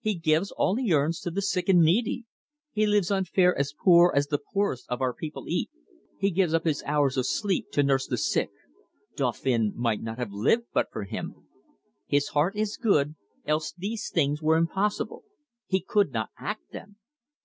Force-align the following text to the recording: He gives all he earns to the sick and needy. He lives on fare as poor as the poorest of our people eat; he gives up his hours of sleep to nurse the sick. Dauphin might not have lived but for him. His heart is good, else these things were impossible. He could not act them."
He 0.00 0.16
gives 0.16 0.50
all 0.50 0.74
he 0.74 0.92
earns 0.92 1.20
to 1.20 1.30
the 1.30 1.40
sick 1.40 1.68
and 1.68 1.80
needy. 1.82 2.24
He 2.72 2.86
lives 2.88 3.12
on 3.12 3.24
fare 3.24 3.56
as 3.56 3.72
poor 3.72 4.12
as 4.16 4.26
the 4.26 4.40
poorest 4.52 4.84
of 4.88 5.00
our 5.00 5.14
people 5.14 5.44
eat; 5.48 5.70
he 6.18 6.32
gives 6.32 6.52
up 6.52 6.64
his 6.64 6.82
hours 6.86 7.16
of 7.16 7.24
sleep 7.24 7.70
to 7.70 7.84
nurse 7.84 8.08
the 8.08 8.16
sick. 8.16 8.50
Dauphin 9.14 9.72
might 9.76 10.02
not 10.02 10.18
have 10.18 10.32
lived 10.32 10.64
but 10.74 10.90
for 10.90 11.04
him. 11.04 11.46
His 12.08 12.30
heart 12.30 12.56
is 12.56 12.76
good, 12.76 13.14
else 13.46 13.72
these 13.72 14.10
things 14.10 14.42
were 14.42 14.56
impossible. 14.56 15.22
He 15.68 15.80
could 15.80 16.10
not 16.10 16.30
act 16.36 16.72
them." 16.72 16.96